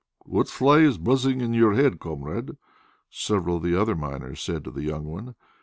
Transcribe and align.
"What 0.25 0.47
fly 0.47 0.79
is 0.79 0.97
buzzing 0.97 1.41
in 1.41 1.53
your 1.53 1.75
head, 1.75 1.99
comrade?" 1.99 2.57
several 3.11 3.57
of 3.57 3.61
the 3.63 3.79
other 3.79 3.93
miners 3.93 4.41
said 4.41 4.63
to 4.63 4.71
the 4.71 4.81
young 4.81 5.03
one. 5.03 5.35